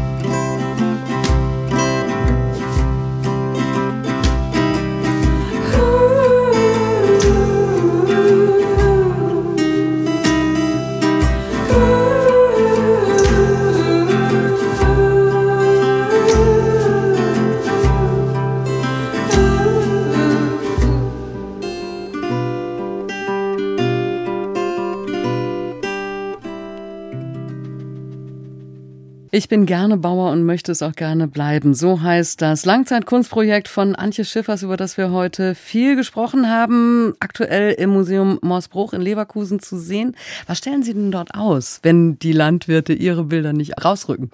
[29.29, 31.73] Ich bin gerne Bauer und möchte es auch gerne bleiben.
[31.73, 37.13] So heißt das Langzeitkunstprojekt von Antje Schiffers, über das wir heute viel gesprochen haben.
[37.19, 40.15] Aktuell im Museum Morsbruch in Leverkusen zu sehen.
[40.45, 44.31] Was stellen Sie denn dort aus, wenn die Landwirte ihre Bilder nicht rausrücken?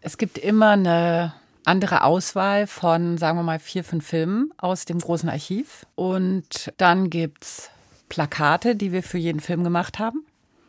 [0.00, 1.34] Es gibt immer eine
[1.66, 5.84] andere Auswahl von, sagen wir mal, vier, fünf Filmen aus dem großen Archiv.
[5.96, 7.68] Und dann gibt's
[8.08, 10.24] Plakate, die wir für jeden Film gemacht haben.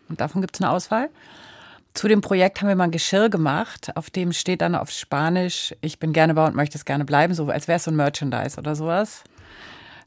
[0.09, 1.09] Und davon gibt's eine Auswahl.
[1.97, 5.73] Zu dem Projekt haben wir mal ein Geschirr gemacht, auf dem steht dann auf Spanisch,
[5.81, 7.95] ich bin gerne Bauer und möchte es gerne bleiben, so als wäre es so ein
[7.95, 9.23] Merchandise oder sowas.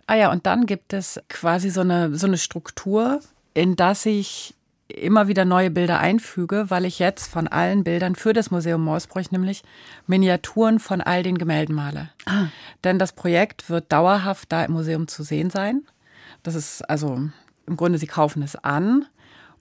[0.07, 3.19] Ah ja, und dann gibt es quasi so eine, so eine Struktur,
[3.55, 4.55] in das ich
[4.87, 9.33] immer wieder neue Bilder einfüge, weil ich jetzt von allen Bildern für das Museum Moosbruch
[9.33, 9.65] nämlich
[10.07, 12.11] Miniaturen von all den Gemälden male.
[12.25, 12.47] Ah.
[12.85, 15.83] Denn das Projekt wird dauerhaft da im Museum zu sehen sein.
[16.45, 17.19] Das ist also
[17.67, 19.07] im Grunde, Sie kaufen es an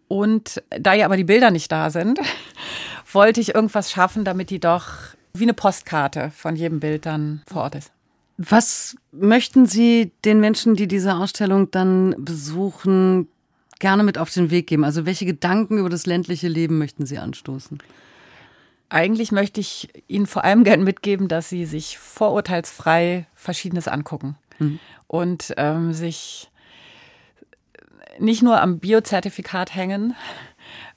[0.09, 2.19] und da ja aber die Bilder nicht da sind,
[3.13, 4.87] wollte ich irgendwas schaffen, damit die doch
[5.33, 7.91] wie eine Postkarte von jedem Bild dann vor Ort ist.
[8.37, 13.27] Was möchten Sie den Menschen, die diese Ausstellung dann besuchen,
[13.79, 14.83] gerne mit auf den Weg geben?
[14.83, 17.79] Also welche Gedanken über das ländliche Leben möchten Sie anstoßen?
[18.89, 24.79] Eigentlich möchte ich Ihnen vor allem gerne mitgeben, dass Sie sich vorurteilsfrei Verschiedenes angucken mhm.
[25.07, 26.48] und ähm, sich
[28.19, 30.15] nicht nur am Biozertifikat hängen,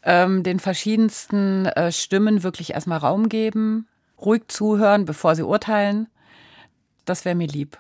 [0.02, 3.87] ähm, den verschiedensten äh, Stimmen wirklich erstmal Raum geben,
[4.20, 6.08] ruhig zuhören, bevor sie urteilen.
[7.04, 7.78] Das wäre mir lieb.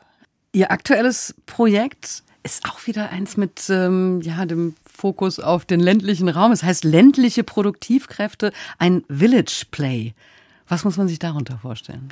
[0.52, 6.28] Ihr aktuelles Projekt ist auch wieder eins mit ähm, ja, dem Fokus auf den ländlichen
[6.28, 6.52] Raum.
[6.52, 10.14] Es heißt ländliche Produktivkräfte, ein Village Play.
[10.68, 12.10] Was muss man sich darunter vorstellen?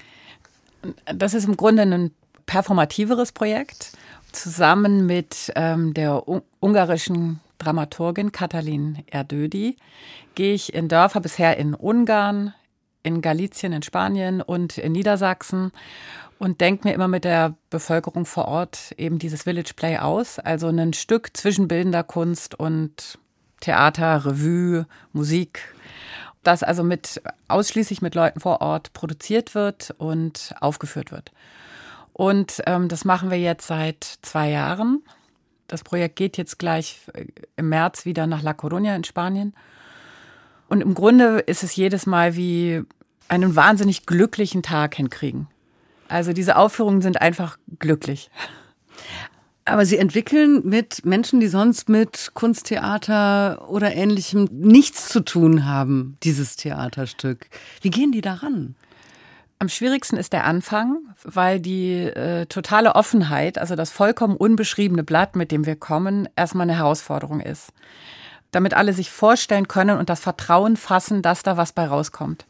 [1.12, 2.10] Das ist im Grunde ein
[2.46, 3.92] performativeres Projekt
[4.32, 6.24] zusammen mit ähm, der
[6.60, 9.76] ungarischen Dramaturgin Katalin Erdödi
[10.34, 12.54] gehe ich in Dörfer bisher in Ungarn,
[13.02, 15.72] in Galizien, in Spanien und in Niedersachsen
[16.38, 20.68] und denke mir immer mit der Bevölkerung vor Ort eben dieses Village Play aus, also
[20.68, 23.18] ein Stück zwischen bildender Kunst und
[23.60, 25.74] Theater, Revue, Musik,
[26.42, 31.30] das also mit ausschließlich mit Leuten vor Ort produziert wird und aufgeführt wird.
[32.20, 35.02] Und ähm, das machen wir jetzt seit zwei Jahren.
[35.68, 37.24] Das Projekt geht jetzt gleich äh,
[37.56, 39.54] im März wieder nach La Coruña in Spanien.
[40.68, 42.82] Und im Grunde ist es jedes Mal wie
[43.28, 45.48] einen wahnsinnig glücklichen Tag hinkriegen.
[46.08, 48.30] Also diese Aufführungen sind einfach glücklich.
[49.64, 56.18] Aber Sie entwickeln mit Menschen, die sonst mit Kunsttheater oder ähnlichem nichts zu tun haben,
[56.22, 57.48] dieses Theaterstück.
[57.80, 58.74] Wie gehen die daran?
[59.62, 65.36] Am schwierigsten ist der Anfang, weil die äh, totale Offenheit, also das vollkommen unbeschriebene Blatt,
[65.36, 67.68] mit dem wir kommen, erstmal eine Herausforderung ist.
[68.52, 72.46] Damit alle sich vorstellen können und das Vertrauen fassen, dass da was bei rauskommt.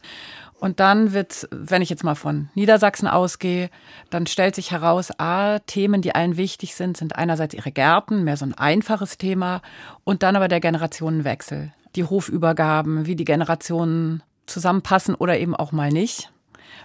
[0.60, 3.70] Und dann wird, wenn ich jetzt mal von Niedersachsen ausgehe,
[4.10, 8.36] dann stellt sich heraus, a, Themen, die allen wichtig sind, sind einerseits ihre Gärten, mehr
[8.36, 9.62] so ein einfaches Thema,
[10.04, 11.72] und dann aber der Generationenwechsel.
[11.96, 16.30] Die Hofübergaben, wie die Generationen zusammenpassen oder eben auch mal nicht.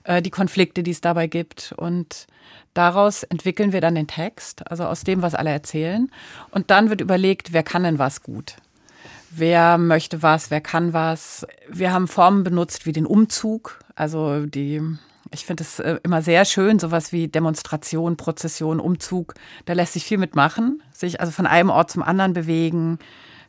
[0.04, 1.74] Äh, die Konflikte, die es dabei gibt.
[1.78, 2.28] Und
[2.74, 6.12] daraus entwickeln wir dann den Text, also aus dem, was alle erzählen.
[6.52, 8.56] Und dann wird überlegt, wer kann denn was gut?
[9.38, 11.46] wer möchte was, wer kann was.
[11.70, 14.82] Wir haben Formen benutzt wie den Umzug, also die
[15.32, 19.34] ich finde es äh, immer sehr schön, sowas wie Demonstration, Prozession, Umzug.
[19.66, 23.00] Da lässt sich viel mitmachen, sich also von einem Ort zum anderen bewegen,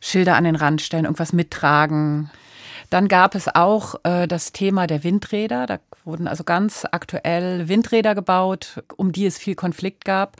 [0.01, 2.29] Schilder an den Rand stellen, irgendwas mittragen.
[2.89, 5.65] Dann gab es auch äh, das Thema der Windräder.
[5.65, 10.37] Da wurden also ganz aktuell Windräder gebaut, um die es viel Konflikt gab.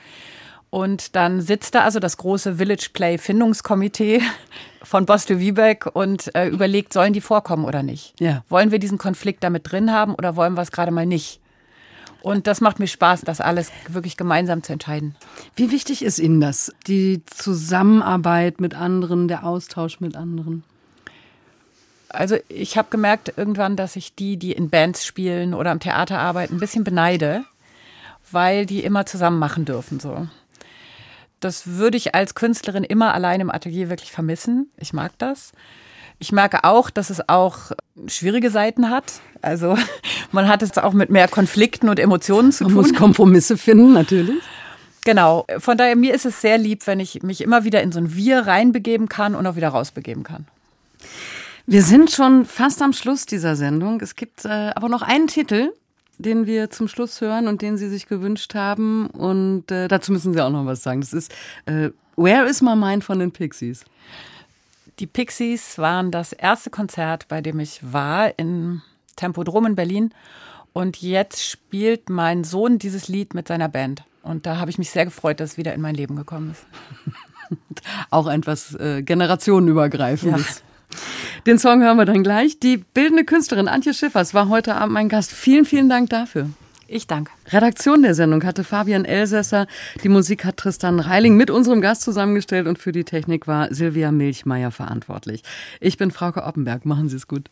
[0.70, 4.22] Und dann sitzt da also das große Village Play Findungskomitee
[4.84, 8.20] von Bostel Wiebeck und äh, überlegt, sollen die vorkommen oder nicht?
[8.20, 8.44] Ja.
[8.50, 11.40] Wollen wir diesen Konflikt damit drin haben oder wollen wir es gerade mal nicht?
[12.22, 15.16] Und das macht mir Spaß, das alles wirklich gemeinsam zu entscheiden.
[15.56, 16.74] Wie wichtig ist Ihnen das?
[16.88, 20.64] Die Zusammenarbeit mit anderen, der Austausch mit anderen?
[22.10, 26.20] Also ich habe gemerkt irgendwann, dass ich die, die in Bands spielen oder am Theater
[26.20, 27.43] arbeiten, ein bisschen beneide,
[28.32, 30.28] weil die immer zusammen machen dürfen so
[31.39, 34.72] das würde ich als Künstlerin immer allein im Atelier wirklich vermissen.
[34.78, 35.52] Ich mag das.
[36.20, 37.72] Ich merke auch, dass es auch
[38.08, 39.22] schwierige Seiten hat.
[39.41, 39.78] Also
[40.32, 42.82] man hat es auch mit mehr Konflikten und Emotionen zu man tun.
[42.82, 44.41] Man muss Kompromisse finden, natürlich.
[45.06, 45.46] Genau.
[45.60, 48.15] Von daher, mir ist es sehr lieb, wenn ich mich immer wieder in so ein
[48.15, 50.48] Wir reinbegeben kann und auch wieder rausbegeben kann.
[51.70, 54.00] Wir sind schon fast am Schluss dieser Sendung.
[54.00, 55.74] Es gibt äh, aber noch einen Titel,
[56.18, 59.08] den wir zum Schluss hören und den Sie sich gewünscht haben.
[59.08, 61.02] Und äh, dazu müssen Sie auch noch was sagen.
[61.02, 61.30] Das ist
[61.66, 63.84] äh, Where is My Mind von den Pixies?
[65.00, 68.82] Die Pixies waren das erste Konzert, bei dem ich war, im
[69.18, 70.14] Tempodrom in Berlin.
[70.72, 74.06] Und jetzt spielt mein Sohn dieses Lied mit seiner Band.
[74.24, 76.66] Und da habe ich mich sehr gefreut, dass es wieder in mein Leben gekommen ist.
[78.10, 80.60] Auch etwas äh, generationenübergreifendes.
[80.60, 80.68] Ja.
[81.48, 82.60] Den Song hören wir dann gleich.
[82.60, 85.32] Die bildende Künstlerin Antje Schiffers war heute Abend mein Gast.
[85.32, 86.50] Vielen, vielen Dank dafür.
[86.90, 87.32] Ich danke.
[87.48, 89.66] Redaktion der Sendung hatte Fabian Elsässer.
[90.04, 94.12] Die Musik hat Tristan Reiling mit unserem Gast zusammengestellt und für die Technik war Silvia
[94.12, 95.42] Milchmeier verantwortlich.
[95.80, 96.86] Ich bin Frauke Oppenberg.
[96.86, 97.50] Machen Sie es gut.